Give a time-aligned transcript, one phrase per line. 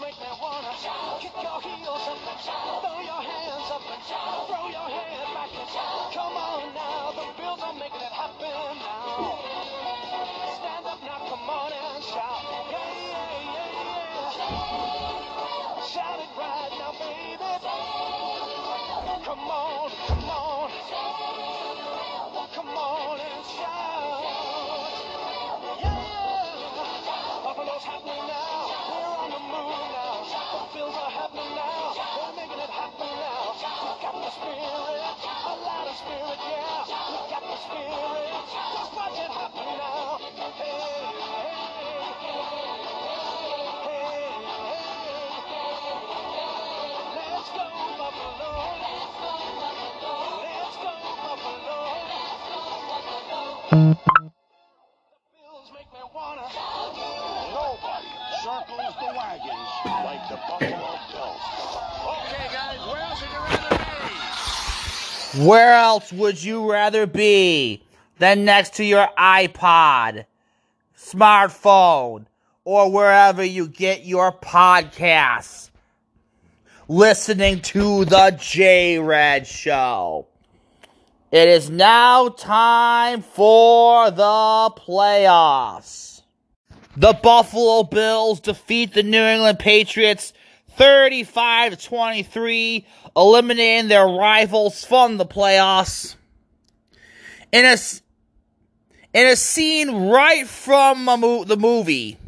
[0.00, 0.74] Make me wanna
[1.20, 4.02] kick your heels up and throw your hands up and
[4.46, 6.05] throw your head back and
[31.36, 31.92] Happening now.
[32.16, 33.52] We're making it happen now.
[33.52, 36.88] We got the spirit, a lot of spirit, yeah.
[37.12, 38.32] We got the spirit.
[38.72, 40.16] Just watch it happen now.
[43.84, 44.32] Hey.
[47.12, 47.68] Let's go,
[48.00, 48.52] Buffalo.
[50.40, 51.80] Let's go, Buffalo.
[57.52, 61.15] Nobody circles the wagons like the Buffalo.
[61.46, 65.44] Where else would you rather be?
[65.44, 67.82] Where else would you rather be
[68.18, 70.24] than next to your iPod,
[70.96, 72.26] smartphone,
[72.64, 75.70] or wherever you get your podcasts?
[76.88, 80.26] Listening to the J Red Show.
[81.32, 86.22] It is now time for the playoffs.
[86.96, 90.32] The Buffalo Bills defeat the New England Patriots
[90.76, 96.16] 35 to 23, eliminating their rivals from the playoffs.
[97.50, 97.76] In a,
[99.14, 102.18] in a scene right from mo- the movie,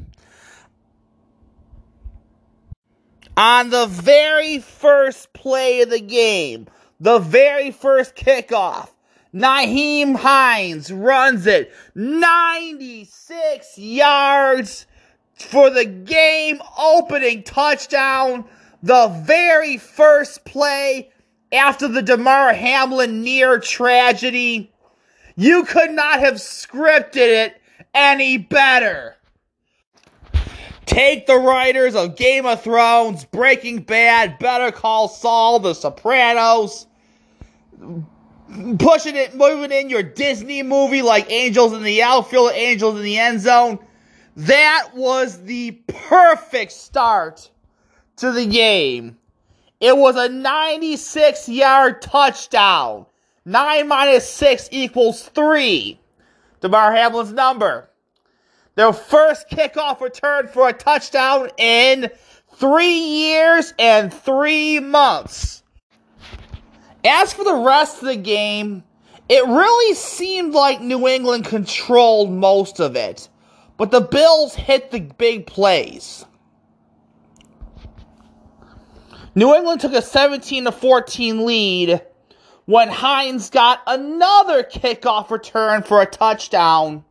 [3.37, 6.67] on the very first play of the game,
[6.99, 8.89] the very first kickoff,
[9.35, 14.87] Nyheim Hines runs it 96 yards
[15.41, 18.45] for the game opening touchdown.
[18.83, 21.11] The very first play
[21.53, 24.73] after the Damar Hamlin near tragedy.
[25.37, 27.61] You could not have scripted it
[27.95, 29.17] any better.
[30.87, 36.87] Take the writers of Game of Thrones, Breaking Bad, Better Call Saul, The Sopranos,
[38.79, 43.19] pushing it, moving in your Disney movie like Angels in the Outfield, Angels in the
[43.19, 43.79] End Zone.
[44.37, 47.51] That was the perfect start
[48.17, 49.19] to the game.
[49.81, 53.07] It was a 96 yard touchdown.
[53.45, 55.99] 9 minus 6 equals 3.
[56.61, 57.89] Damar Hamlin's number.
[58.75, 62.11] Their first kickoff return for a touchdown in
[62.55, 65.63] three years and three months.
[67.05, 68.83] As for the rest of the game,
[69.29, 73.29] it really seemed like New England controlled most of it,
[73.79, 76.27] but the Bills hit the big plays.
[79.35, 82.03] New England took a 17 to 14 lead
[82.67, 87.05] when Hines got another kickoff return for a touchdown.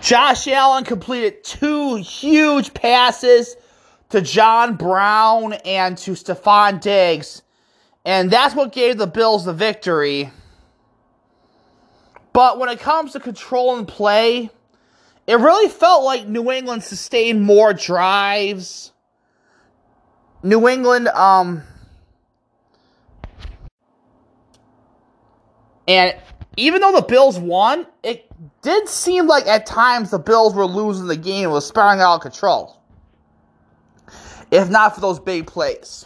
[0.00, 3.56] Josh Allen completed two huge passes
[4.08, 7.42] to John Brown and to Stefon Diggs,
[8.04, 10.30] and that's what gave the Bills the victory.
[12.32, 14.50] But when it comes to control and play,
[15.26, 18.92] it really felt like New England sustained more drives.
[20.42, 21.62] New England, um,
[25.88, 26.14] and
[26.56, 28.30] even though the Bills won, it
[28.62, 32.20] did seem like at times the Bills were losing the game, was spiraling out of
[32.20, 32.78] control.
[34.50, 36.04] If not for those big plays.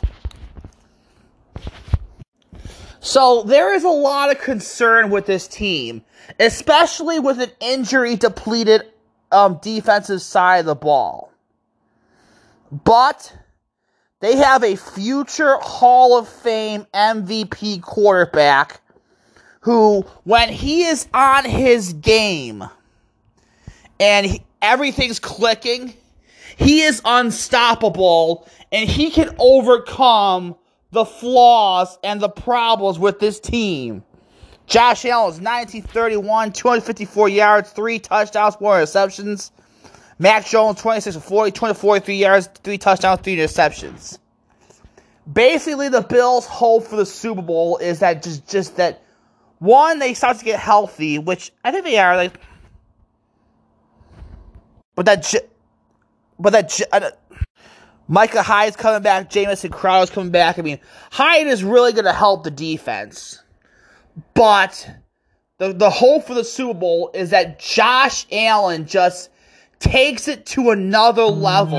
[3.01, 6.05] So there is a lot of concern with this team,
[6.39, 8.83] especially with an injury depleted
[9.31, 11.33] um, defensive side of the ball.
[12.71, 13.35] But
[14.21, 18.81] they have a future Hall of Fame MVP quarterback
[19.61, 22.65] who, when he is on his game
[24.01, 25.95] and he, everything's clicking,
[26.57, 30.57] he is unstoppable and he can overcome
[30.91, 34.03] the flaws and the problems with this team.
[34.69, 39.51] Josh Allen is 1931, 254 yards, three touchdowns, four interceptions.
[40.19, 44.19] Mac Jones, 26 to 40, 243 yards, three touchdowns, three interceptions.
[45.33, 49.03] Basically, the Bills' hope for the Super Bowl is that just, just that
[49.59, 52.17] one, they start to get healthy, which I think they are.
[52.17, 52.39] Like,
[54.95, 55.35] but that,
[56.39, 57.11] but that, uh,
[58.07, 60.59] Micah Hyde's coming back, Jamison Crowder's coming back.
[60.59, 60.79] I mean,
[61.11, 63.43] Hyde is really going to help the defense.
[64.35, 64.89] But
[65.59, 69.31] the, the hope for the Super Bowl is that Josh Allen just
[69.81, 71.79] takes it to another level.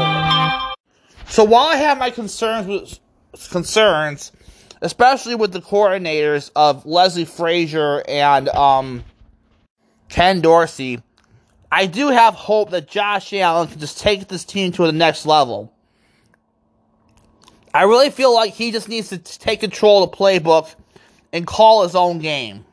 [1.28, 3.00] So while I have my concerns with
[3.50, 4.32] concerns,
[4.82, 9.04] especially with the coordinators of Leslie Frazier and um,
[10.08, 11.02] Ken Dorsey,
[11.72, 15.26] I do have hope that Josh Allen can just take this team to the next
[15.26, 15.72] level.
[17.74, 20.74] I really feel like he just needs to take control of the playbook
[21.32, 22.66] and call his own game.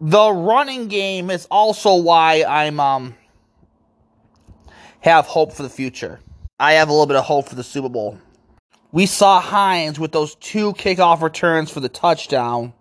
[0.00, 3.14] The running game is also why I'm um
[5.00, 6.20] have hope for the future.
[6.58, 8.18] I have a little bit of hope for the Super Bowl.
[8.90, 12.72] We saw Hines with those two kickoff returns for the touchdown.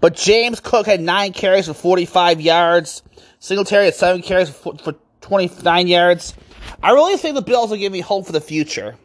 [0.00, 3.02] But James Cook had nine carries for 45 yards.
[3.38, 6.34] Singletary had seven carries for, for 29 yards.
[6.82, 8.96] I really think the Bills will give me hope for the future.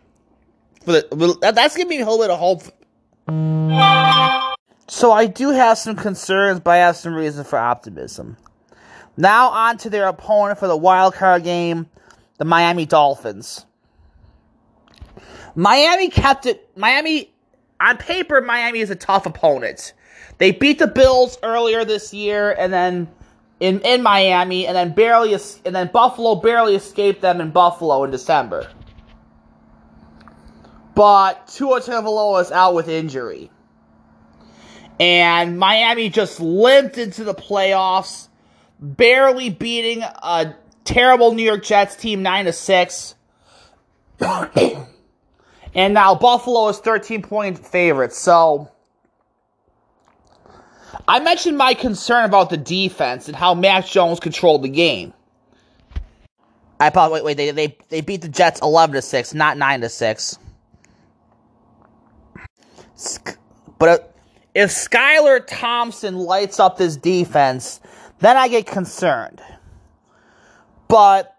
[0.85, 2.63] The that's giving me a whole bit of hope.
[4.87, 8.37] So I do have some concerns, but I have some reason for optimism.
[9.17, 11.87] Now on to their opponent for the wild card game,
[12.37, 13.65] the Miami Dolphins.
[15.55, 16.69] Miami kept it.
[16.77, 17.31] Miami,
[17.79, 19.93] on paper, Miami is a tough opponent.
[20.37, 23.07] They beat the Bills earlier this year, and then
[23.59, 28.11] in in Miami, and then barely and then Buffalo barely escaped them in Buffalo in
[28.11, 28.67] December.
[30.93, 33.49] But Tua Tagovailoa is out with injury,
[34.99, 38.27] and Miami just limped into the playoffs,
[38.79, 40.53] barely beating a
[40.83, 43.15] terrible New York Jets team nine to six.
[44.19, 48.69] and now Buffalo is thirteen point favorites, so
[51.07, 55.13] I mentioned my concern about the defense and how Mac Jones controlled the game.
[56.79, 59.81] I thought, wait, wait, they, they, they beat the Jets 11 to 6, not 9
[59.81, 60.39] to 6.
[63.79, 64.03] But uh,
[64.53, 67.79] if Skylar Thompson lights up this defense,
[68.19, 69.41] then I get concerned.
[70.87, 71.35] But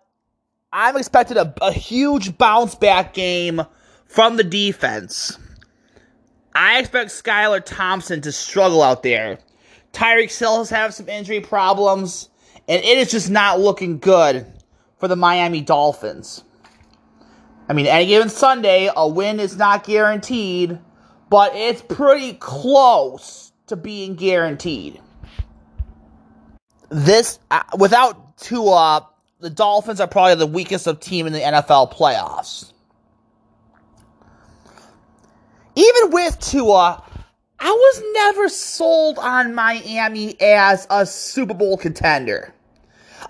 [0.73, 3.63] I'm expecting a, a huge bounce back game
[4.07, 5.39] from the defense.
[6.55, 9.39] I expect Skylar Thompson to struggle out there.
[9.93, 12.29] Tyreek Hill has had some injury problems,
[12.69, 14.47] and it is just not looking good
[14.99, 16.45] for the Miami Dolphins.
[17.69, 20.79] I mean, any given Sunday, a win is not guaranteed,
[21.33, 25.01] but it's pretty close to being guaranteed.
[26.91, 29.09] This, uh, without Tua,
[29.41, 32.75] the Dolphins are probably the weakest of team in the NFL playoffs.
[35.75, 37.03] Even with Tua,
[37.59, 42.53] I was never sold on Miami as a Super Bowl contender.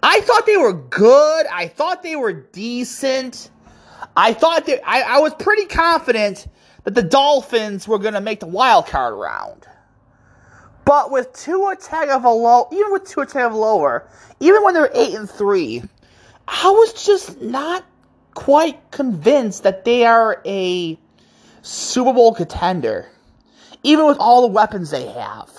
[0.03, 1.47] I thought they were good.
[1.47, 3.49] I thought they were decent.
[4.17, 6.49] I thought that I, I was pretty confident
[6.85, 9.67] that the Dolphins were going to make the wild card round.
[10.85, 14.03] But with Tua Tagovailoa, even with Tua Tagovailoa,
[14.41, 15.83] even when they're eight and three,
[16.49, 17.85] I was just not
[18.35, 20.99] quite convinced that they are a
[21.63, 23.07] Super Bowl contender
[23.83, 25.51] even with all the weapons they have.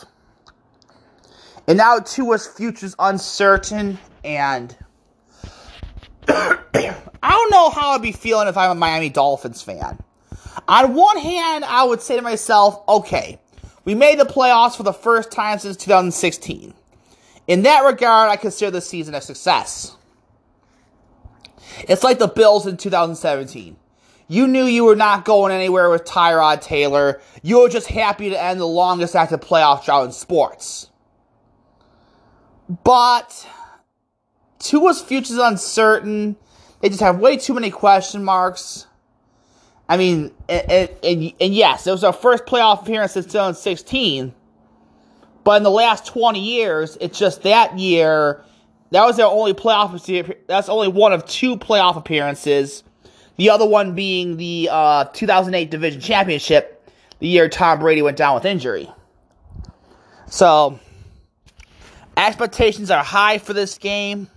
[1.68, 4.76] And now Tua's future's uncertain, and
[6.28, 10.00] I don't know how I'd be feeling if I'm a Miami Dolphins fan.
[10.68, 13.40] On one hand, I would say to myself, okay,
[13.86, 16.74] we made the playoffs for the first time since 2016.
[17.48, 19.98] In that regard, I consider this season a success.
[21.88, 23.76] It's like the Bills in 2017.
[24.28, 27.22] You knew you were not going anywhere with Tyrod Taylor.
[27.42, 30.90] You were just happy to end the longest active playoff drought in sports.
[32.84, 33.48] But
[34.60, 36.38] Tua's future is uncertain.
[36.80, 38.88] They just have way too many question marks.
[39.90, 44.34] I mean, and, and, and yes, it was our first playoff appearance since 2016.
[45.44, 48.44] But in the last 20 years, it's just that year.
[48.92, 50.36] That was their only playoff.
[50.48, 52.84] That's only one of two playoff appearances
[53.38, 58.36] the other one being the uh, 2008 Division Championship, the year Tom Brady went down
[58.36, 58.90] with injury.
[60.28, 60.80] So,
[62.16, 64.30] expectations are high for this game.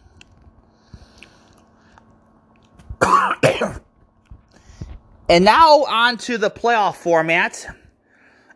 [5.28, 7.66] And now on to the playoff format.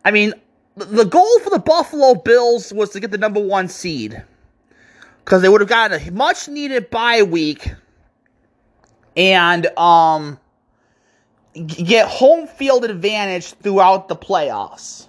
[0.04, 0.34] I mean,
[0.76, 4.22] the goal for the Buffalo Bills was to get the number one seed
[5.24, 7.74] because they would have gotten a much needed bye week
[9.16, 10.38] and um,
[11.66, 15.08] get home field advantage throughout the playoffs.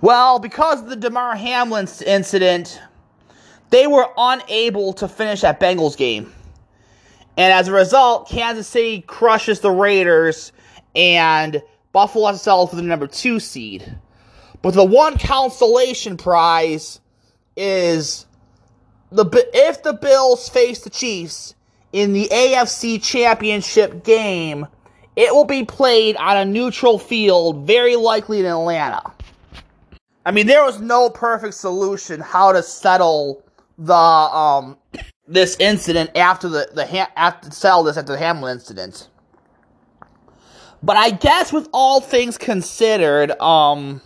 [0.00, 2.80] Well, because of the Damar Hamlin incident,
[3.70, 6.32] they were unable to finish that Bengals game.
[7.36, 10.52] And as a result, Kansas City crushes the Raiders,
[10.94, 11.62] and
[11.92, 13.96] Buffalo has to settle for the number two seed.
[14.62, 17.00] But the one consolation prize
[17.56, 18.26] is
[19.10, 21.54] the if the Bills face the Chiefs
[21.92, 24.66] in the AFC Championship game,
[25.16, 29.12] it will be played on a neutral field, very likely in Atlanta.
[30.26, 33.44] I mean, there was no perfect solution how to settle
[33.76, 34.78] the um
[35.26, 39.08] this incident after the the after settle this after the Hamlin incident.
[40.82, 44.02] But I guess with all things considered, um,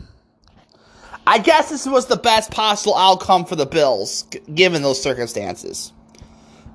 [1.26, 5.92] I guess this was the best possible outcome for the Bills, g- given those circumstances.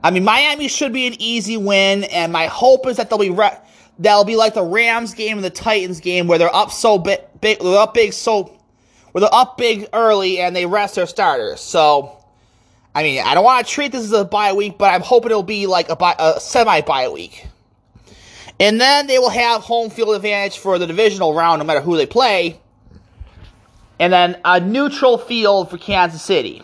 [0.04, 3.30] I mean, Miami should be an easy win, and my hope is that they'll be
[3.30, 3.58] re-
[3.98, 7.22] they'll be like the Rams game and the Titans game, where they're up so big,
[7.40, 8.60] big they're up big so,
[9.14, 11.62] where they're up big early and they rest their starters.
[11.62, 12.23] So,
[12.96, 15.32] I mean, I don't want to treat this as a bye week, but I'm hoping
[15.32, 17.48] it'll be like a, a semi bye week.
[18.60, 21.98] And then they will have home field advantage for the divisional round, no matter who
[21.98, 22.60] they play.
[24.00, 26.62] And then a neutral field for Kansas City.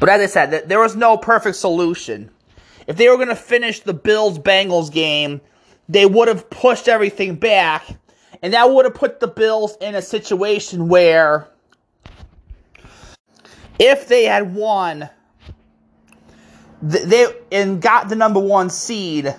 [0.00, 2.30] But as I said, there was no perfect solution.
[2.86, 5.40] If they were going to finish the Bills Bengals game,
[5.88, 7.86] they would have pushed everything back.
[8.42, 11.48] And that would have put the Bills in a situation where
[13.82, 15.10] if they had won
[16.82, 19.34] they and got the number one seed,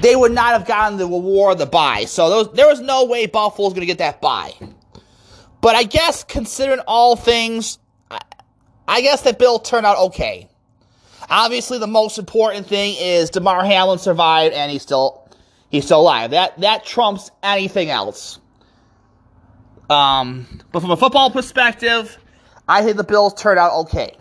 [0.00, 2.04] they would not have gotten the reward of the bye.
[2.04, 4.52] So there was no way Buffalo's going to get that bye.
[5.60, 7.78] But I guess considering all things,
[8.88, 10.48] I guess that bill turned out okay.
[11.28, 15.28] Obviously, the most important thing is Damar Hamlin survived and he's still
[15.68, 16.32] he's still alive.
[16.32, 18.40] That that trumps anything else.
[19.88, 22.16] Um, but from a football perspective,
[22.70, 24.16] I think the Bills turned out okay.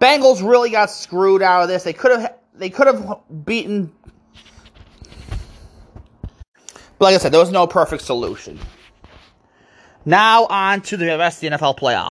[0.00, 1.82] Bengals really got screwed out of this.
[1.82, 3.90] They could have they could have beaten
[7.02, 8.60] but like I said, there was no perfect solution.
[10.04, 12.11] Now on to the rest of the NFL playoff.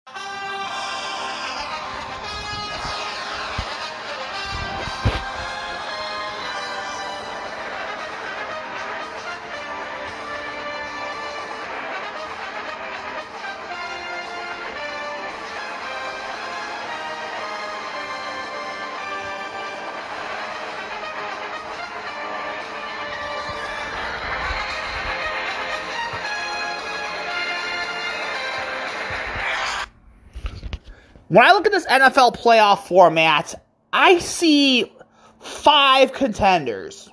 [31.29, 34.91] When I look at this NFL playoff format, I see
[35.39, 37.07] five contenders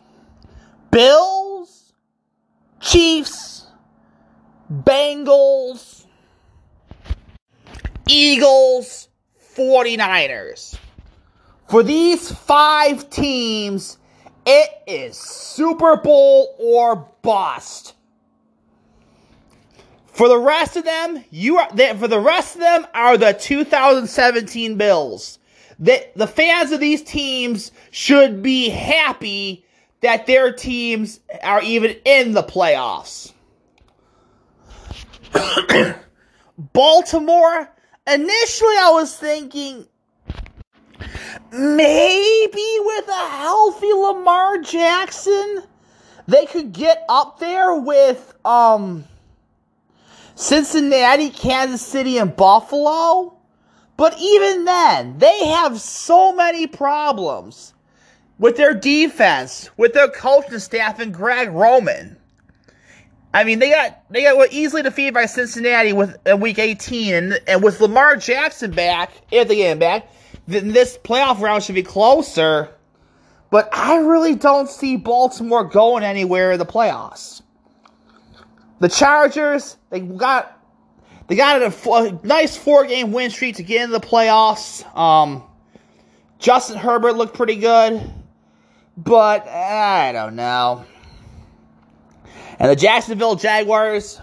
[0.90, 1.92] Bills,
[2.80, 3.66] Chiefs,
[4.72, 6.06] Bengals,
[8.08, 9.08] Eagles,
[9.54, 10.78] 49ers.
[11.68, 13.98] For these five teams,
[14.46, 17.95] it is Super Bowl or bust.
[20.16, 21.68] For the rest of them, you are
[21.98, 25.38] for the rest of them are the 2017 Bills.
[25.78, 29.66] The, the fans of these teams should be happy
[30.00, 33.34] that their teams are even in the playoffs.
[36.58, 37.70] Baltimore,
[38.06, 39.86] initially I was thinking
[41.52, 45.62] maybe with a healthy Lamar Jackson,
[46.26, 49.04] they could get up there with um
[50.36, 53.38] Cincinnati, Kansas City, and Buffalo.
[53.96, 57.72] But even then, they have so many problems
[58.38, 62.18] with their defense, with their coaching staff, and Greg Roman.
[63.32, 67.40] I mean, they got they got easily defeated by Cincinnati with in Week 18, and,
[67.46, 70.10] and with Lamar Jackson back, if they get him back,
[70.46, 72.68] then this playoff round should be closer.
[73.50, 77.40] But I really don't see Baltimore going anywhere in the playoffs.
[78.78, 80.52] The Chargers, they got
[81.28, 84.84] they got a, a nice four game win streak to get into the playoffs.
[84.96, 85.42] Um,
[86.38, 88.02] Justin Herbert looked pretty good,
[88.96, 90.84] but I don't know.
[92.58, 94.20] And the Jacksonville Jaguars,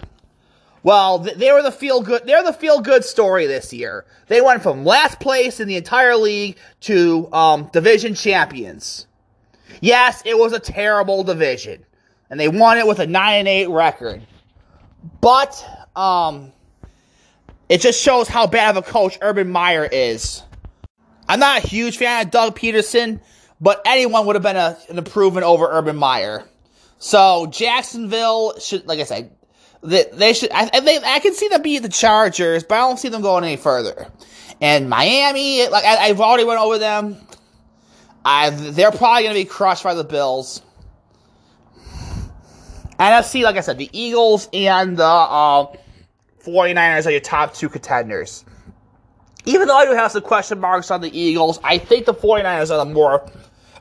[0.82, 2.22] well, they were the feel good.
[2.24, 4.06] They're the feel good story this year.
[4.28, 9.06] They went from last place in the entire league to um, division champions.
[9.80, 11.84] Yes, it was a terrible division,
[12.30, 14.22] and they won it with a nine and eight record.
[15.20, 16.52] But um,
[17.68, 20.42] it just shows how bad of a coach Urban Meyer is.
[21.28, 23.20] I'm not a huge fan of Doug Pederson,
[23.60, 26.44] but anyone would have been a, an improvement over Urban Meyer.
[26.98, 29.30] So Jacksonville should, like I said,
[29.82, 30.50] they, they should.
[30.50, 33.44] I, they, I can see them beat the Chargers, but I don't see them going
[33.44, 34.10] any further.
[34.60, 37.18] And Miami, like I, have already went over them.
[38.24, 40.62] I, they're probably going to be crushed by the Bills.
[42.98, 45.66] NFC, like I said, the Eagles and the uh,
[46.44, 48.44] 49ers are your top two contenders.
[49.46, 52.70] Even though I do have some question marks on the Eagles, I think the 49ers
[52.70, 53.28] are the more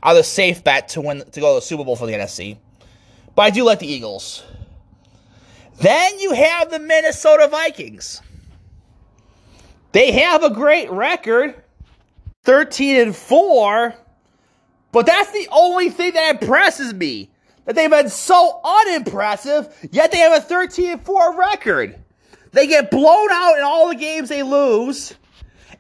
[0.02, 2.58] are the safe bet to win to go to the Super Bowl for the NFC.
[3.36, 4.44] But I do like the Eagles.
[5.80, 8.22] Then you have the Minnesota Vikings.
[9.94, 11.56] They have a great record,
[12.44, 13.96] 13 and 4,
[14.92, 17.30] but that's the only thing that impresses me.
[17.66, 21.98] That they've been so unimpressive, yet they have a 13 and 4 record.
[22.52, 25.16] They get blown out in all the games they lose,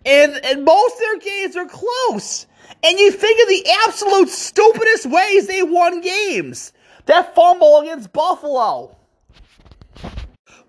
[0.06, 2.48] and, and most of their games are close.
[2.84, 6.74] And you think of the absolute stupidest ways they won games.
[7.06, 8.98] That fumble against Buffalo.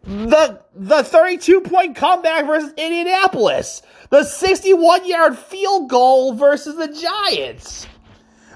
[0.04, 3.82] The the 32 point comeback versus Indianapolis.
[4.10, 7.86] The 61 yard field goal versus the Giants.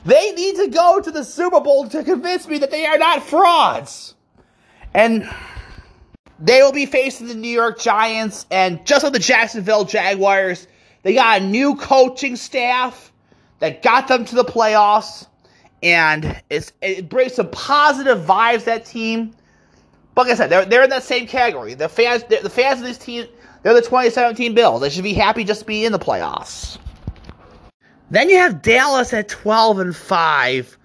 [0.05, 3.23] They need to go to the Super Bowl to convince me that they are not
[3.23, 4.15] frauds.
[4.95, 5.29] And
[6.39, 10.67] they will be facing the New York Giants, and just like the Jacksonville Jaguars,
[11.03, 13.13] they got a new coaching staff
[13.59, 15.27] that got them to the playoffs,
[15.83, 19.35] and it brings some positive vibes that team.
[20.15, 21.75] But like I said, they're, they're in that same category.
[21.75, 23.27] The fans, the fans of this team,
[23.63, 24.81] they're the 2017 Bills.
[24.81, 26.79] They should be happy just to be in the playoffs.
[28.11, 30.79] Then you have Dallas at 12 and 5.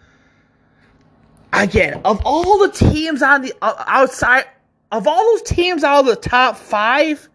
[1.53, 4.45] Again, of all the teams on the uh, outside,
[4.91, 7.29] of all those teams out of the top five,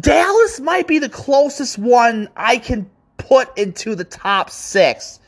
[0.00, 5.20] Dallas might be the closest one I can put into the top six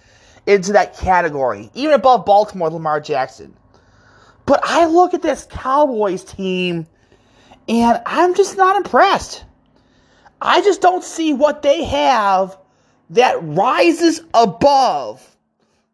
[0.46, 3.54] into that category, even above Baltimore, Lamar Jackson.
[4.46, 6.86] But I look at this Cowboys team
[7.68, 9.44] and I'm just not impressed.
[10.40, 12.56] I just don't see what they have
[13.12, 15.36] that rises above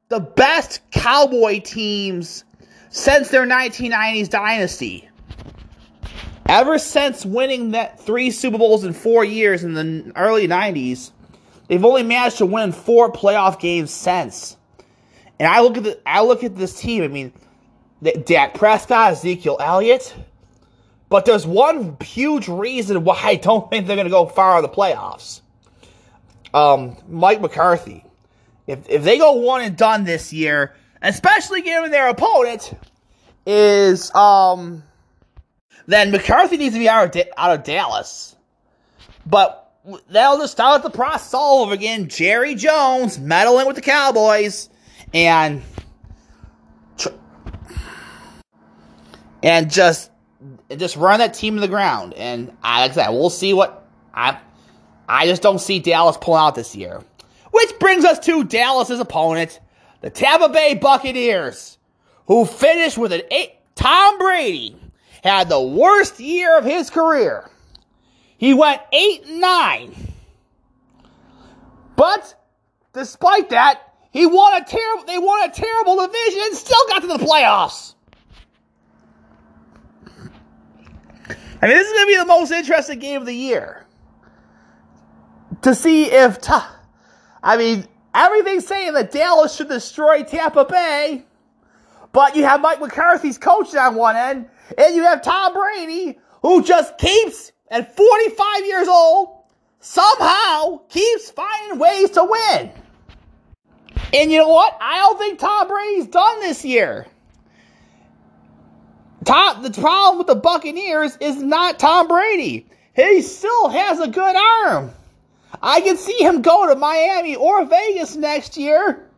[0.08, 2.44] the best Cowboy teams
[2.90, 5.08] since their 1990s dynasty.
[6.46, 11.10] Ever since winning that three Super Bowls in four years in the early 90s,
[11.66, 14.56] they've only managed to win four playoff games since.
[15.38, 17.02] And I look at the, I look at this team.
[17.02, 17.32] I mean,
[18.24, 20.14] Dak Prescott, Ezekiel Elliott,
[21.08, 24.62] but there's one huge reason why I don't think they're going to go far in
[24.62, 25.42] the playoffs.
[26.54, 28.04] Um, Mike McCarthy.
[28.66, 32.72] If if they go one and done this year, especially given their opponent
[33.46, 34.82] is um
[35.86, 38.36] then McCarthy needs to be out of, out of Dallas.
[39.24, 39.72] But
[40.10, 42.08] they'll just start the process all over again.
[42.08, 44.68] Jerry Jones meddling with the Cowboys
[45.14, 45.62] and
[49.42, 50.10] and just
[50.76, 52.12] just run that team to the ground.
[52.14, 54.38] And I, like I said, we'll see what I
[55.08, 57.02] I just don't see Dallas pull out this year.
[57.50, 59.58] Which brings us to Dallas's opponent,
[60.02, 61.78] the Tampa Bay Buccaneers,
[62.26, 63.54] who finished with an eight.
[63.74, 64.76] Tom Brady
[65.22, 67.48] had the worst year of his career.
[68.36, 69.94] He went 8 9.
[71.96, 72.34] But
[72.92, 73.80] despite that,
[74.12, 77.94] he won a terrible they won a terrible division and still got to the playoffs.
[81.60, 83.84] I mean, this is going to be the most interesting game of the year.
[85.62, 86.38] To see if
[87.42, 91.24] I mean, everything's saying that Dallas should destroy Tampa Bay,
[92.12, 96.62] but you have Mike McCarthy's coaching on one end, and you have Tom Brady, who
[96.62, 99.38] just keeps, at 45 years old,
[99.80, 102.70] somehow keeps finding ways to win.
[104.14, 104.76] And you know what?
[104.80, 107.06] I don't think Tom Brady's done this year.
[109.24, 112.66] Tom, the problem with the Buccaneers is not Tom Brady.
[112.94, 114.92] He still has a good arm.
[115.62, 119.08] I can see him go to Miami or Vegas next year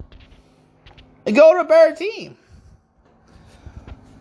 [1.26, 2.36] and go to a better team.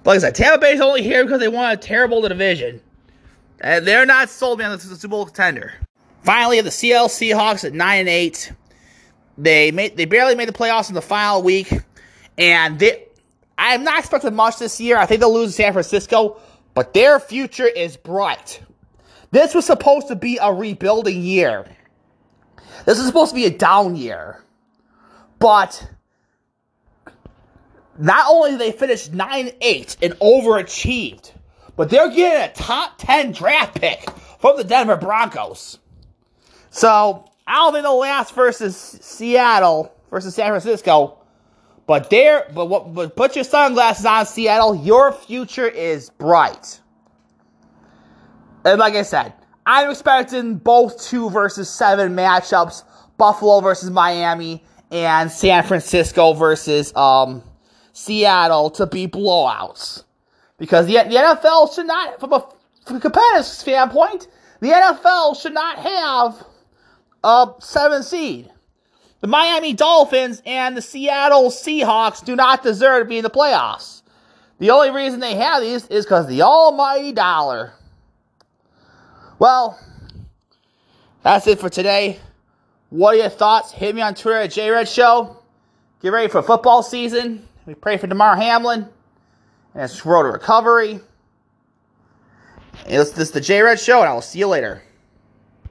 [0.06, 2.82] Like I said, Tampa Bay's only here because they won a terrible division.
[3.62, 5.74] And they're not sold me on the Super Bowl contender.
[6.24, 8.54] Finally, the Seattle Seahawks at 9 and 8.
[9.38, 11.72] They made they barely made the playoffs in the final week.
[12.38, 13.06] And they
[13.58, 14.98] I am not expecting much this year.
[14.98, 16.39] I think they'll lose to San Francisco,
[16.74, 18.62] but their future is bright.
[19.32, 21.65] This was supposed to be a rebuilding year.
[22.86, 24.44] This is supposed to be a down year.
[25.39, 25.89] But
[27.98, 31.32] not only did they finish 9 8 and overachieved,
[31.76, 35.80] but they're getting a top 10 draft pick from the Denver Broncos.
[36.72, 41.18] So, I don't think they'll last versus Seattle versus San Francisco.
[41.88, 42.94] But there, but what?
[42.94, 44.76] But put your sunglasses on, Seattle.
[44.76, 46.80] Your future is bright.
[48.63, 49.34] And like I said,
[49.72, 52.84] I'm expecting both two versus seven matchups:
[53.20, 57.44] Buffalo versus Miami and San Francisco versus um,
[57.94, 60.06] Seattle to be blowouts.
[60.58, 62.50] Because the, the NFL should not, from a,
[62.84, 64.28] from a competitive standpoint,
[64.60, 66.44] the NFL should not have
[67.24, 68.50] a seven seed.
[69.22, 74.02] The Miami Dolphins and the Seattle Seahawks do not deserve to be in the playoffs.
[74.58, 77.74] The only reason they have these is because the almighty dollar.
[79.39, 79.80] Well,
[81.23, 82.19] that's it for today.
[82.89, 83.71] What are your thoughts?
[83.71, 85.38] Hit me on Twitter at JRed Show.
[86.02, 87.47] Get ready for football season.
[87.65, 88.86] We pray for Damar Hamlin
[89.73, 90.99] and his road to recovery.
[92.86, 94.84] And this, this is the JRed Show, and I will see you later.